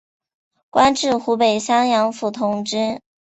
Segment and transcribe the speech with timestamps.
[0.71, 3.01] 官至湖北襄阳府同知。